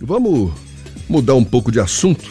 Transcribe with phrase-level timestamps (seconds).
[0.00, 0.52] Vamos
[1.08, 2.24] mudar um pouco de assunto,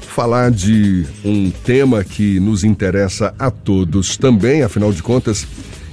[0.00, 5.46] falar de um tema que nos interessa a todos também, afinal de contas,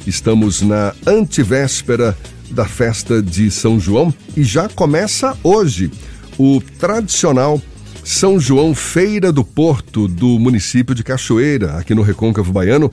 [0.05, 2.15] estamos na antivéspera
[2.51, 5.91] da festa de São João e já começa hoje
[6.37, 7.59] o tradicional
[8.03, 12.91] São João Feira do Porto do município de Cachoeira, aqui no Recôncavo Baiano.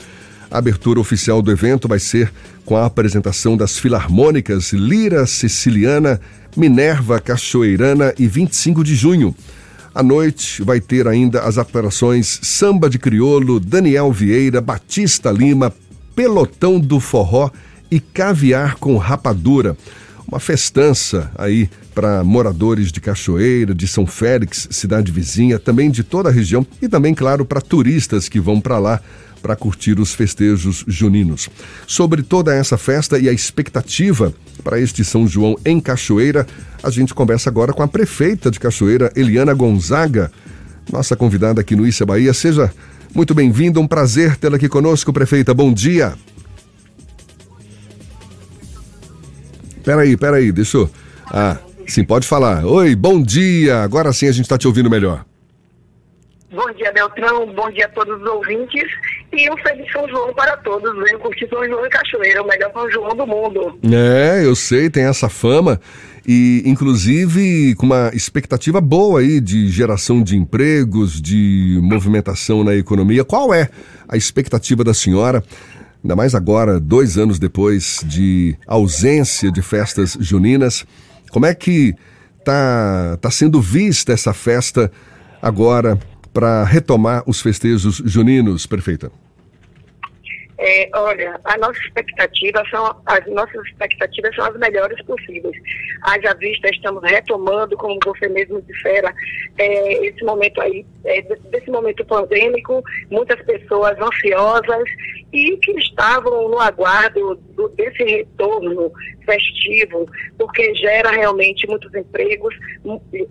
[0.53, 2.31] A abertura oficial do evento vai ser
[2.67, 6.21] com a apresentação das filarmônicas Lira Siciliana,
[6.55, 9.35] Minerva Cachoeirana e 25 de junho.
[9.95, 15.73] À noite vai ter ainda as atrações Samba de Criolo, Daniel Vieira, Batista Lima,
[16.15, 17.51] Pelotão do Forró
[17.91, 19.75] e Caviar com Rapadura.
[20.29, 26.29] Uma festança aí para moradores de Cachoeira, de São Félix, cidade vizinha, também de toda
[26.29, 29.01] a região e também, claro, para turistas que vão para lá
[29.43, 31.51] para curtir os festejos juninos.
[31.87, 36.47] Sobre toda essa festa e a expectativa para este São João em Cachoeira,
[36.83, 40.31] a gente conversa agora com a prefeita de Cachoeira, Eliana Gonzaga,
[40.91, 42.33] nossa convidada aqui no Issa Bahia.
[42.33, 42.73] Seja
[43.15, 45.53] muito bem-vinda, um prazer tê-la aqui conosco, prefeita.
[45.53, 46.15] Bom dia.
[49.85, 50.91] Peraí, peraí, deixa eu.
[51.27, 52.65] Ah, sim, pode falar.
[52.65, 53.83] Oi, bom dia.
[53.83, 55.25] Agora sim a gente está te ouvindo melhor.
[56.53, 57.53] Bom dia, Beltrão.
[57.55, 58.85] Bom dia a todos os ouvintes.
[59.33, 60.93] E um feliz São João para todos.
[61.05, 63.79] Venho curtir São João em Cachoeira, o melhor São João do mundo.
[63.91, 65.81] É, eu sei, tem essa fama.
[66.27, 73.25] E, inclusive, com uma expectativa boa aí de geração de empregos, de movimentação na economia.
[73.25, 73.69] Qual é
[74.07, 75.43] a expectativa da senhora?
[76.05, 80.85] Ainda mais agora, dois anos depois de ausência de festas juninas.
[81.31, 81.95] Como é que
[82.45, 84.93] tá, tá sendo vista essa festa
[85.41, 85.99] agora
[86.33, 89.11] para retomar os festejos juninos, prefeita?
[90.65, 95.57] É, olha, a nossa expectativa são, as nossas expectativas são as melhores possíveis.
[96.03, 99.13] Haja vista, estamos retomando, como você mesmo dissera,
[99.59, 104.89] é, esse momento aí, é, desse momento pandêmico, muitas pessoas ansiosas
[105.33, 108.93] e que estavam no aguardo do, desse retorno
[109.27, 110.09] festivo,
[110.39, 112.55] porque gera realmente muitos empregos,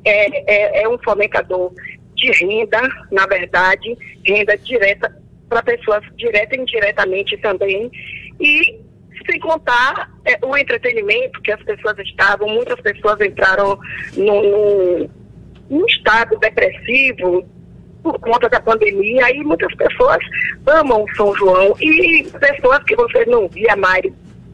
[0.03, 1.71] é, é, é um fomentador
[2.13, 5.20] de renda, na verdade, renda direta
[5.51, 7.91] para pessoas direta e indiretamente também.
[8.39, 8.79] E
[9.29, 13.77] sem contar é, o entretenimento que as pessoas estavam, muitas pessoas entraram
[14.15, 15.09] num,
[15.85, 17.45] estado depressivo
[18.01, 20.17] por conta da pandemia e muitas pessoas
[20.65, 24.05] amam São João e pessoas que você não via mais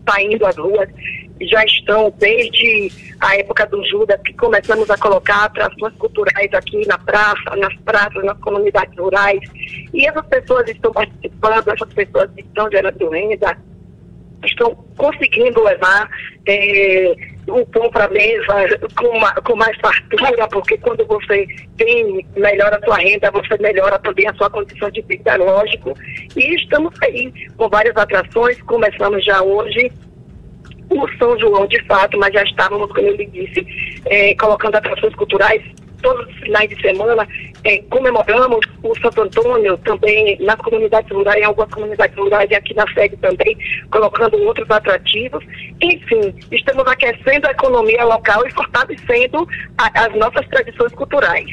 [0.09, 0.89] saindo às ruas
[1.41, 6.97] já estão desde a época do Judas, que começamos a colocar atrações culturais aqui na
[6.97, 9.39] praça, nas praças, nas comunidades rurais.
[9.93, 13.57] E essas pessoas estão participando, essas pessoas estão gerando renda,
[14.43, 16.09] estão conseguindo levar
[17.47, 21.47] o pão para a mesa com, uma, com mais fartura, porque quando você
[21.77, 25.93] tem, melhora a sua renda, você melhora também a sua condição de vida, lógico.
[26.35, 29.91] E estamos aí com várias atrações, começamos já hoje
[30.89, 33.65] o São João de fato, mas já estávamos, como eu disse,
[34.05, 35.61] é, colocando atrações culturais
[36.01, 37.27] todos os finais de semana.
[37.63, 42.73] É, comemoramos o Santo Antônio também nas comunidades rurais, em algumas comunidades rurais e aqui
[42.73, 43.57] na sede também,
[43.91, 45.43] colocando outros atrativos.
[45.81, 51.49] Enfim, estamos aquecendo a economia local e fortalecendo a, as nossas tradições culturais.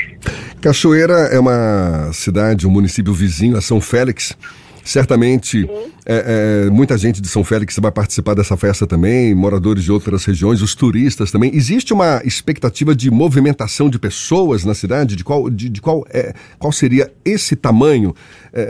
[0.60, 4.36] Cachoeira é uma cidade, um município vizinho a São Félix.
[4.84, 5.66] Certamente,
[6.04, 10.26] é, é, muita gente de São Félix vai participar dessa festa também, moradores de outras
[10.26, 11.50] regiões, os turistas também.
[11.54, 15.16] Existe uma expectativa de movimentação de pessoas na cidade?
[15.16, 18.14] De qual, de, de qual, é, qual seria esse tamanho?
[18.52, 18.60] É,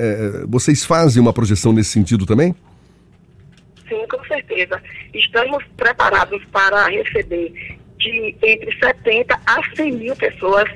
[0.42, 2.54] é, vocês fazem uma projeção nesse sentido também?
[3.88, 4.80] Sim, com certeza.
[5.12, 7.52] Estamos preparados para receber
[7.98, 10.70] de entre 70 a 100 mil pessoas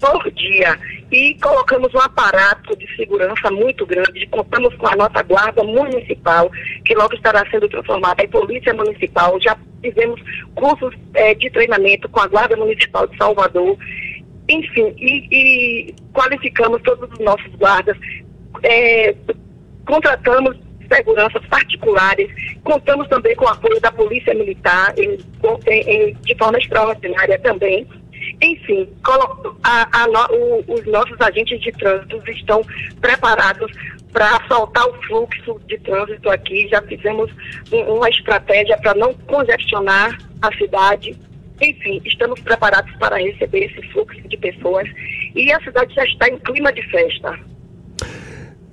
[0.00, 0.78] por dia.
[1.10, 6.50] E colocamos um aparato de segurança muito grande, contamos com a nossa guarda municipal,
[6.84, 10.20] que logo estará sendo transformada em polícia municipal, já fizemos
[10.54, 13.76] cursos é, de treinamento com a guarda municipal de Salvador,
[14.48, 17.96] enfim, e, e qualificamos todos os nossos guardas,
[18.64, 19.14] é,
[19.86, 20.56] contratamos
[20.92, 22.28] seguranças particulares,
[22.62, 25.18] contamos também com o apoio da Polícia Militar em,
[25.66, 27.86] em, de forma extraordinária também,
[28.42, 28.88] enfim,
[29.62, 32.62] a, a, o, os nossos agentes de trânsito estão
[33.00, 33.70] preparados
[34.12, 36.68] para soltar o fluxo de trânsito aqui.
[36.68, 37.30] Já fizemos
[37.70, 41.16] uma estratégia para não congestionar a cidade.
[41.60, 44.88] Enfim, estamos preparados para receber esse fluxo de pessoas
[45.34, 47.38] e a cidade já está em clima de festa.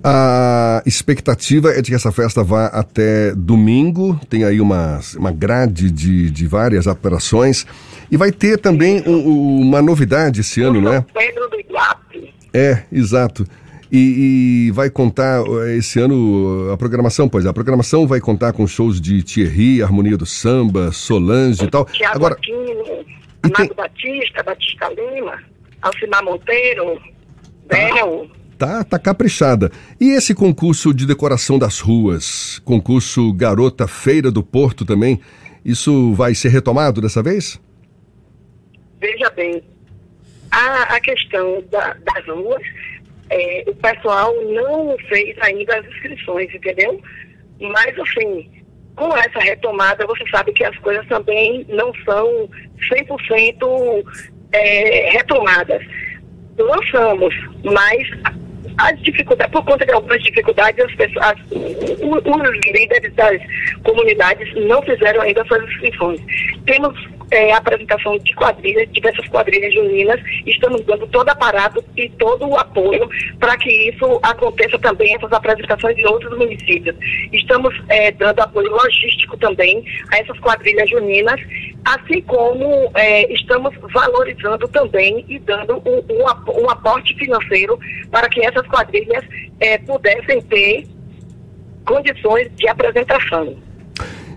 [0.03, 5.89] A expectativa é de que essa festa vá até domingo, tem aí uma, uma grade
[5.89, 7.65] de, de várias atrações.
[8.11, 11.05] E vai ter também um, uma novidade esse ano, não é?
[11.13, 12.33] Pedro do Iguape.
[12.53, 13.47] É, exato.
[13.89, 15.41] E, e, vai contar
[15.77, 20.25] esse ano a programação, pois a programação vai contar com shows de Thierry, Harmonia do
[20.25, 21.85] Samba, Solange e tal.
[21.85, 23.05] Tiago Agora, Aquino,
[23.43, 23.75] Amado tem...
[23.75, 25.39] Batista, Batista Lima,
[25.81, 26.99] Alcimar Monteiro,
[27.67, 28.27] Bel.
[28.29, 28.42] Ah.
[28.63, 29.69] Tá, tá caprichada.
[29.99, 35.19] E esse concurso de decoração das ruas, concurso Garota Feira do Porto também,
[35.65, 37.59] isso vai ser retomado dessa vez?
[39.01, 39.61] Veja bem,
[40.49, 42.61] a, a questão da, das ruas,
[43.29, 47.01] é, o pessoal não fez ainda as inscrições, entendeu?
[47.59, 48.49] Mas, assim,
[48.95, 52.49] com essa retomada, você sabe que as coisas também não são
[52.89, 54.05] 100%
[54.53, 55.85] é, retomadas.
[56.57, 58.07] Lançamos, mas
[58.77, 63.41] as dificuldades, por conta de algumas dificuldades, as pessoas, os líderes das
[63.83, 66.19] comunidades não fizeram ainda suas inscrições.
[66.65, 66.93] Temos
[67.33, 72.57] é, a apresentação de quadrilhas, diversas quadrilhas juninas, estamos dando todo aparato e todo o
[72.57, 73.09] apoio
[73.39, 76.95] para que isso aconteça também, essas apresentações em outros municípios.
[77.31, 81.39] Estamos é, dando apoio logístico também a essas quadrilhas juninas,
[81.85, 87.79] assim como é, estamos valorizando também e dando um, um, um, aporte financeiro
[88.11, 89.23] para que essas quadrilhas
[89.59, 90.85] é, pudessem ter
[91.85, 93.57] condições de apresentação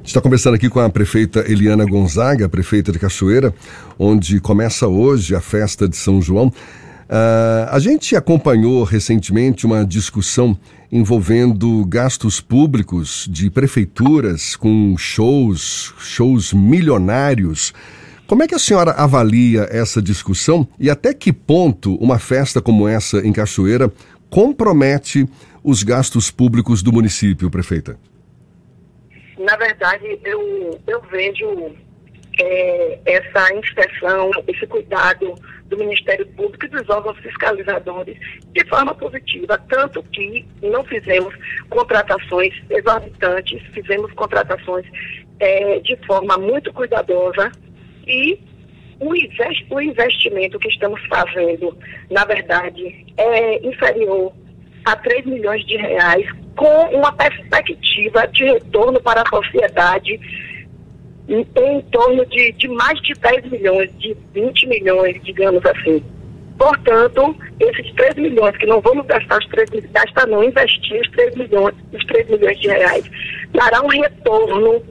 [0.06, 3.52] está conversando aqui com a prefeita Eliana Gonzaga, prefeita de Cachoeira,
[3.98, 6.46] onde começa hoje a festa de São João.
[6.46, 10.56] Uh, a gente acompanhou recentemente uma discussão
[10.92, 17.74] envolvendo gastos públicos de prefeituras com shows, shows milionários.
[18.28, 22.86] Como é que a senhora avalia essa discussão e até que ponto uma festa como
[22.86, 23.92] essa em Cachoeira
[24.30, 25.28] compromete
[25.64, 27.98] os gastos públicos do município, prefeita?
[29.38, 31.74] Na verdade, eu, eu vejo
[32.40, 35.34] é, essa inspeção, esse cuidado
[35.66, 38.18] do Ministério Público e dos órgãos fiscalizadores
[38.52, 41.34] de forma positiva, tanto que não fizemos
[41.70, 44.86] contratações exorbitantes, fizemos contratações
[45.40, 47.50] é, de forma muito cuidadosa
[48.06, 48.38] e
[49.00, 51.76] o, invest, o investimento que estamos fazendo,
[52.10, 54.32] na verdade, é inferior
[54.84, 56.26] a 3 milhões de reais,
[56.56, 60.18] com uma perspectiva de retorno para a sociedade
[61.28, 66.02] em, em torno de, de mais de 10 milhões, de 20 milhões, digamos assim.
[66.58, 71.36] Portanto, esses 3 milhões que não vamos gastar, os 3, gastar não, investir os 3
[71.36, 73.04] milhões, os 3 milhões de reais,
[73.52, 74.82] dará um retorno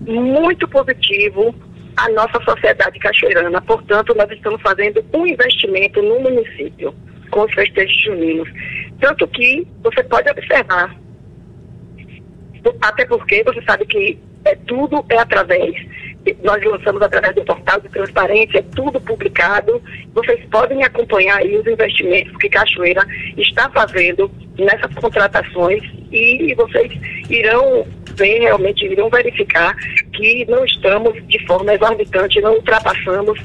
[0.00, 1.54] muito positivo
[1.96, 3.60] à nossa sociedade cachoeirana.
[3.62, 6.92] Portanto, nós estamos fazendo um investimento no município
[7.30, 8.48] com os festejos juninos.
[9.00, 10.96] Tanto que você pode observar,
[12.80, 15.74] até porque você sabe que é, tudo é através,
[16.42, 19.80] nós lançamos através do portal de transparência, é tudo publicado.
[20.12, 23.04] Vocês podem acompanhar aí os investimentos que Cachoeira
[23.36, 26.92] está fazendo nessas contratações e vocês
[27.30, 29.76] irão ver, realmente irão verificar
[30.12, 33.38] que não estamos de forma exorbitante, não ultrapassamos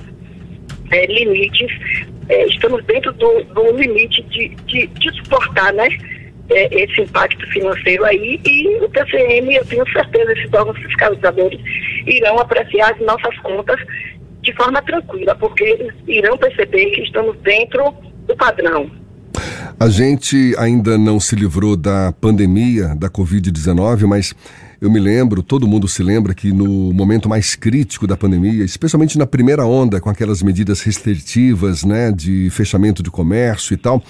[0.92, 1.72] é, limites
[2.30, 5.88] é, estamos dentro do, do limite de, de, de, suportar né,
[6.50, 11.60] é, esse impacto financeiro aí e o TCM, eu tenho certeza, esses órgãos fiscalizadores
[12.06, 13.80] irão apreciar as nossas contas
[14.42, 17.94] de forma tranquila, porque eles irão perceber que estamos dentro
[18.28, 18.90] do padrão.
[19.80, 24.36] A gente ainda não se livrou da pandemia da Covid-19, mas
[24.82, 29.16] eu me lembro, todo mundo se lembra que no momento mais crítico da pandemia, especialmente
[29.16, 34.04] na primeira onda, com aquelas medidas restritivas, né, de fechamento de comércio e tal,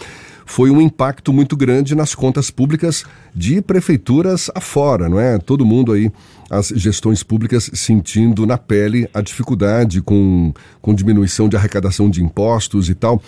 [0.46, 3.04] foi um impacto muito grande nas contas públicas
[3.36, 5.38] de prefeituras afora, não é?
[5.38, 6.10] Todo mundo aí,
[6.50, 12.90] as gestões públicas sentindo na pele a dificuldade com, com diminuição de arrecadação de impostos
[12.90, 13.22] e tal.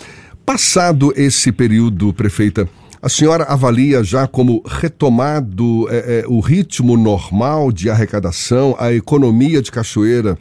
[0.45, 2.67] Passado esse período, prefeita,
[3.03, 9.61] a senhora avalia já como retomado é, é, o ritmo normal de arrecadação, a economia
[9.61, 10.37] de Cachoeira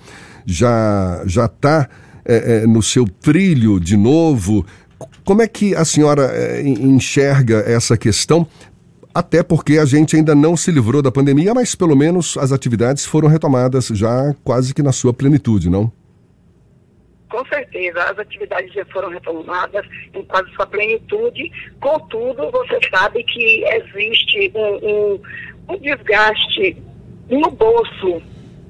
[0.47, 1.89] já já está
[2.25, 4.65] é, é, no seu trilho de novo?
[5.25, 8.47] Como é que a senhora é, enxerga essa questão?
[9.13, 13.05] Até porque a gente ainda não se livrou da pandemia, mas pelo menos as atividades
[13.05, 15.91] foram retomadas já quase que na sua plenitude, não?
[17.33, 23.65] Com certeza, as atividades já foram retomadas em quase sua plenitude, contudo, você sabe que
[23.65, 25.23] existe um, um,
[25.71, 26.77] um desgaste
[27.31, 28.23] no bolso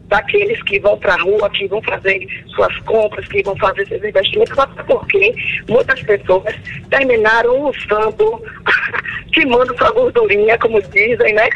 [0.05, 4.05] daqueles que vão para a rua, que vão fazer suas compras, que vão fazer seus
[4.05, 5.35] investimentos, até porque
[5.69, 6.55] muitas pessoas
[6.89, 8.45] terminaram usando
[9.35, 11.49] queimando sua gordurinha, como dizem, né?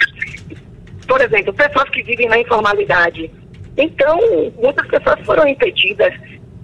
[1.07, 3.31] Por exemplo, pessoas que vivem na informalidade.
[3.77, 4.19] Então,
[4.61, 6.13] muitas pessoas foram impedidas.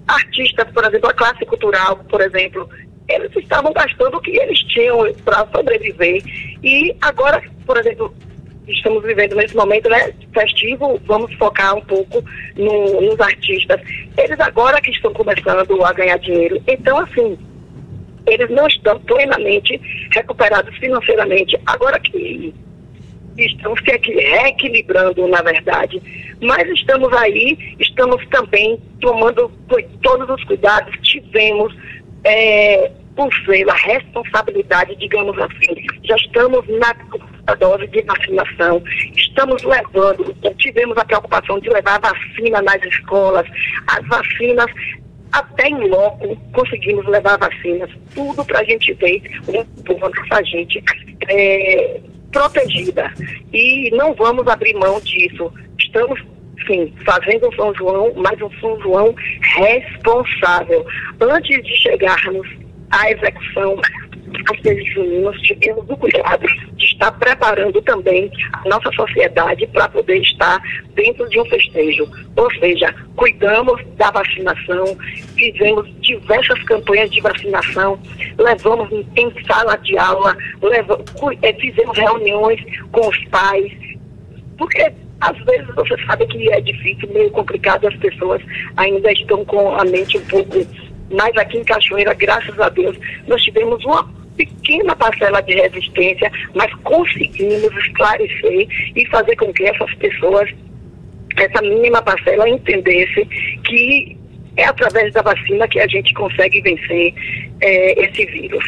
[0.07, 2.69] Artistas, por exemplo, a classe cultural, por exemplo,
[3.07, 6.21] eles estavam gastando o que eles tinham para sobreviver.
[6.63, 8.13] E agora, por exemplo,
[8.67, 12.23] estamos vivendo nesse momento né, festivo, vamos focar um pouco
[12.55, 13.81] no, nos artistas.
[14.17, 16.61] Eles agora que estão começando a ganhar dinheiro.
[16.67, 17.37] Então, assim,
[18.25, 19.79] eles não estão plenamente
[20.11, 21.59] recuperados financeiramente.
[21.65, 22.53] Agora que
[23.37, 26.01] estamos se reequilibrando, na verdade.
[26.41, 29.51] Mas estamos aí, estamos também tomando
[30.01, 31.73] todos os cuidados, tivemos
[32.23, 38.81] é, por ser a responsabilidade, digamos assim, já estamos na dose de vacinação,
[39.15, 43.45] estamos levando, tivemos a preocupação de levar a vacina nas escolas,
[43.87, 44.71] as vacinas
[45.31, 50.83] até em loco conseguimos levar vacinas, tudo para a gente ver o povo, nossa gente
[51.27, 51.99] é,
[52.31, 53.11] protegida.
[53.51, 55.51] E não vamos abrir mão disso.
[55.93, 56.19] Estamos
[56.65, 59.13] sim, fazendo um São João, mas um São João
[59.57, 60.83] responsável.
[61.21, 62.47] Antes de chegarmos
[62.89, 69.67] à execução dos festejos juninos, tivemos o cuidado de estar preparando também a nossa sociedade
[69.67, 70.59] para poder estar
[70.95, 72.09] dentro de um festejo.
[72.37, 74.97] Ou seja, cuidamos da vacinação,
[75.37, 77.99] fizemos diversas campanhas de vacinação,
[78.39, 81.05] levamos em sala de aula, levamos,
[81.43, 82.59] eh, fizemos reuniões
[82.91, 83.71] com os pais,
[84.57, 84.91] porque
[85.23, 88.41] às vezes você sabe que é difícil, meio complicado, as pessoas
[88.75, 90.67] ainda estão com a mente um pouco.
[91.09, 94.03] Mas aqui em Cachoeira, graças a Deus, nós tivemos uma
[94.35, 100.49] pequena parcela de resistência, mas conseguimos esclarecer e fazer com que essas pessoas,
[101.37, 103.25] essa mínima parcela, entendesse
[103.63, 104.17] que
[104.57, 107.13] é através da vacina que a gente consegue vencer
[107.61, 108.65] é, esse vírus.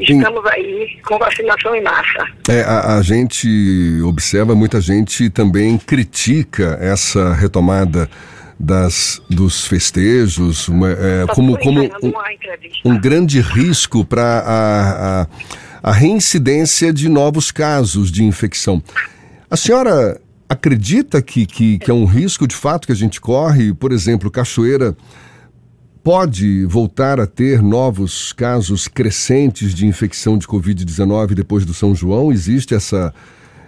[0.00, 2.26] Estamos aí com vacinação em massa.
[2.48, 8.08] É, a, a, gente observa, muita gente também critica essa retomada
[8.58, 15.26] das, dos festejos uma, é, como, como um, um, grande risco para a, a,
[15.82, 18.82] a reincidência de novos casos de infecção.
[19.50, 23.72] A senhora acredita que, que, que, é um risco de fato que a gente corre?
[23.72, 24.96] Por exemplo, Cachoeira
[26.04, 32.30] pode voltar a ter novos casos crescentes de infecção de Covid-19 depois do São João?
[32.30, 33.12] Existe essa,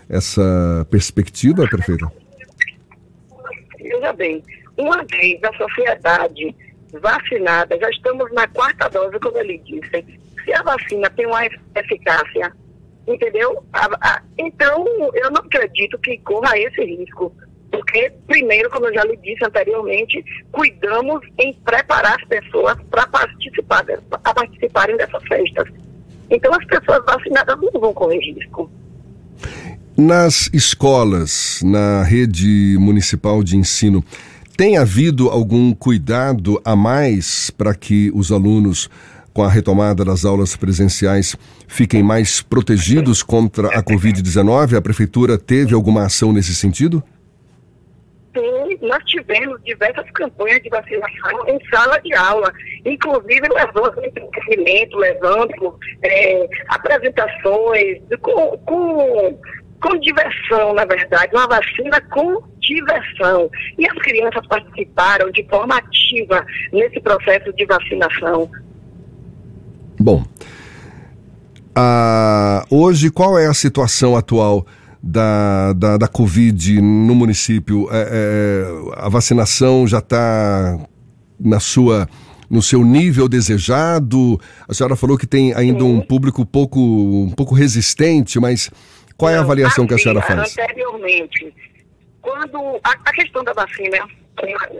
[0.07, 2.13] essa perspectiva, prefeita?
[3.81, 4.43] Veja bem,
[4.77, 6.55] uma vez a sociedade
[7.01, 10.05] vacinada, já estamos na quarta dose, como ele disse,
[10.45, 12.53] se a vacina tem uma eficácia,
[13.09, 13.65] entendeu?
[14.37, 17.33] Então, eu não acredito que corra esse risco.
[17.77, 23.85] Porque, primeiro, como eu já lhe disse anteriormente, cuidamos em preparar as pessoas para participar,
[24.23, 25.69] participarem dessas festas.
[26.31, 28.71] Então, as pessoas vacinadas não vão correr risco.
[29.95, 34.03] Nas escolas, na rede municipal de ensino,
[34.57, 38.89] tem havido algum cuidado a mais para que os alunos,
[39.35, 41.37] com a retomada das aulas presenciais,
[41.69, 44.79] fiquem mais protegidos contra a Covid-19?
[44.79, 47.03] A prefeitura teve alguma ação nesse sentido?
[48.67, 52.53] Sim, nós tivemos diversas campanhas de vacinação em sala de aula,
[52.85, 59.39] inclusive levando entretenimento, levando é, apresentações com, com,
[59.81, 63.49] com diversão, na verdade, uma vacina com diversão.
[63.79, 68.51] E as crianças participaram de forma ativa nesse processo de vacinação.
[70.01, 70.25] Bom,
[71.75, 74.67] ah, hoje qual é a situação atual?
[75.07, 80.79] Da, da, da Covid no município, é, é, a vacinação já está
[81.39, 82.09] na sua
[82.49, 84.41] no seu nível desejado?
[84.69, 85.97] A senhora falou que tem ainda Sim.
[85.97, 88.71] um público pouco, um pouco resistente, mas
[89.17, 90.57] qual é a avaliação Não, que a senhora faz?
[90.57, 91.53] Anteriormente,
[92.21, 93.99] quando a, a questão da vacina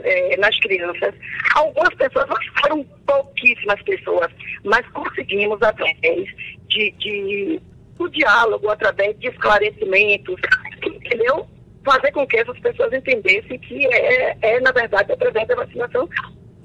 [0.03, 1.13] é, nas crianças,
[1.55, 2.27] algumas pessoas,
[2.61, 4.31] foram pouquíssimas pessoas,
[4.63, 6.25] mas conseguimos através
[6.69, 7.61] de, de
[7.99, 10.35] o diálogo, através de esclarecimentos,
[10.83, 11.47] entendeu?
[11.83, 16.09] Fazer com que essas pessoas entendessem que é, é na verdade, através da vacinação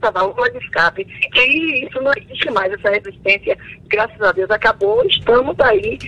[0.03, 1.07] a válvula de escape.
[1.35, 5.05] E isso não existe mais, essa resistência, graças a Deus, acabou.
[5.07, 5.99] Estamos aí,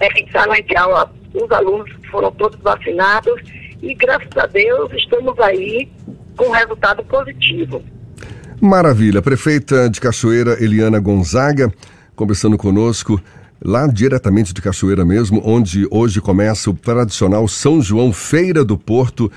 [0.00, 3.40] é, em sala de aula, os alunos foram todos vacinados
[3.82, 5.90] e, graças a Deus, estamos aí
[6.36, 7.82] com resultado positivo.
[8.60, 9.22] Maravilha.
[9.22, 11.72] Prefeita de Cachoeira, Eliana Gonzaga,
[12.14, 13.20] conversando conosco
[13.62, 19.30] lá diretamente de Cachoeira mesmo, onde hoje começa o tradicional São João Feira do Porto.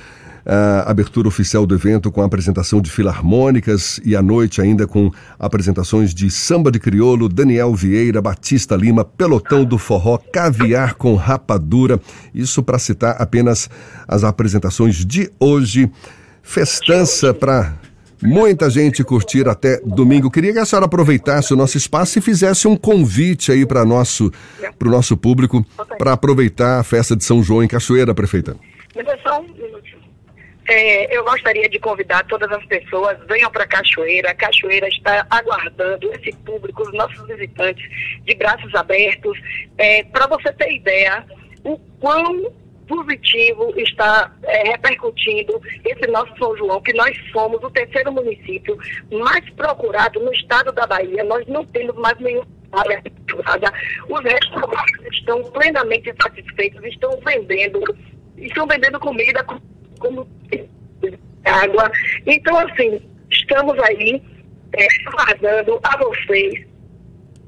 [0.45, 5.09] a abertura oficial do evento com a apresentação de filarmônicas e à noite ainda com
[5.39, 11.97] apresentações de samba de crioulo, Daniel Vieira, Batista Lima, Pelotão do Forró, Caviar com Rapadura.
[12.35, 13.69] Isso para citar apenas
[14.05, 15.89] as apresentações de hoje.
[16.41, 17.73] Festança para
[18.23, 20.31] muita gente curtir até domingo.
[20.31, 24.31] Queria que a senhora aproveitasse o nosso espaço e fizesse um convite aí para nosso
[24.81, 25.65] o nosso público
[25.97, 28.55] para aproveitar a festa de São João em Cachoeira, prefeita.
[29.23, 29.47] Só um
[30.67, 34.31] É, eu gostaria de convidar todas as pessoas, venham para Cachoeira.
[34.31, 37.83] A Cachoeira está aguardando esse público, os nossos visitantes,
[38.23, 39.37] de braços abertos.
[39.77, 41.25] É, para você ter ideia,
[41.63, 42.51] o quão
[42.87, 48.77] positivo está é, repercutindo esse nosso São João, que nós somos o terceiro município
[49.11, 51.23] mais procurado no estado da Bahia.
[51.23, 52.43] Nós não temos mais nenhum
[54.09, 57.81] Os restaurantes estão plenamente satisfeitos, estão vendendo,
[58.37, 59.43] estão vendendo comida
[59.99, 60.27] como
[61.45, 61.91] água.
[62.27, 64.21] Então, assim, estamos aí
[64.73, 66.65] é, aguardando a vocês,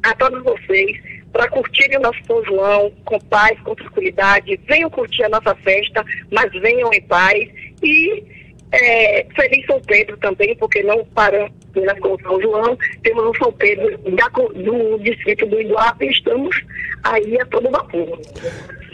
[0.03, 4.57] a todos vocês, para curtirem o nosso São João com paz, com tranquilidade.
[4.65, 6.01] Venham curtir a nossa festa,
[6.31, 7.49] mas venham em paz.
[7.83, 8.23] E
[8.71, 11.51] é, feliz São Pedro também, porque não paramos
[11.99, 12.77] com São João.
[13.03, 16.55] Temos o São Pedro da, do distrito do Iguape e estamos
[17.03, 18.17] aí a todo vapor.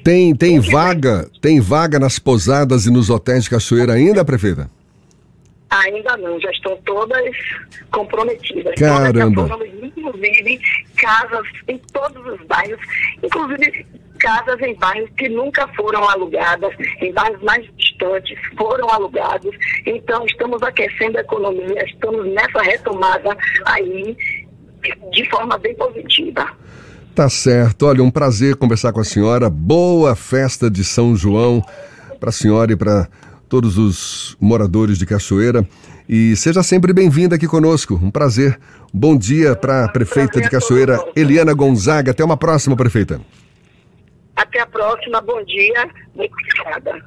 [0.04, 4.68] Tem, tem vaga, tem vaga nas pousadas e nos hotéis de Cachoeira ainda, prefeita?
[5.72, 7.34] Ainda não, já estão todas
[7.92, 8.76] comprometidas.
[8.76, 9.48] Caramba!
[9.48, 10.60] Todas inclusive
[10.98, 12.80] casas em todos os bairros,
[13.24, 13.86] inclusive
[14.20, 19.56] casas em bairros que nunca foram alugadas, em bairros mais distantes foram alugados.
[19.86, 24.16] Então estamos aquecendo a economia, estamos nessa retomada aí
[25.12, 26.52] de forma bem positiva.
[27.16, 27.88] Tá certo.
[27.88, 29.50] Olha, um prazer conversar com a senhora.
[29.50, 31.62] Boa festa de São João
[32.20, 33.08] para a senhora e para
[33.52, 35.68] todos os moradores de Cachoeira.
[36.08, 38.00] E seja sempre bem-vinda aqui conosco.
[38.02, 38.58] Um prazer.
[38.94, 42.12] Bom dia para a prefeita de Cachoeira, Eliana Gonzaga.
[42.12, 43.20] Até uma próxima, prefeita.
[44.38, 45.20] Até a próxima.
[45.20, 45.90] Bom dia.
[46.16, 47.06] Muito obrigada.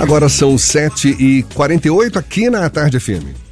[0.00, 3.51] Agora são 7h48 aqui na Tarde FM.